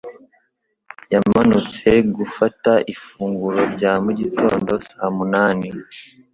[1.13, 5.69] Yamanutse gufata ifunguro rya mu gitondo saa munani.